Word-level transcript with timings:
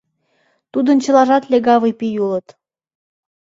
Тудын 0.71 0.97
чылажат 1.03 1.43
легавый 1.51 1.93
пий 1.99 2.15
улыт... 2.25 2.47